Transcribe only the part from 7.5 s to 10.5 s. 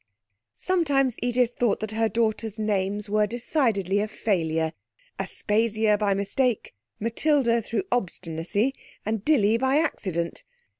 through obstinacy, and Dilly by accident.